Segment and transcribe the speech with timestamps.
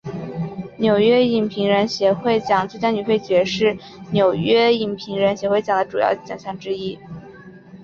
[0.77, 3.77] 纽约影评人协会奖最佳女配角是
[4.11, 6.97] 纽约影评人协会奖的主要奖项之一。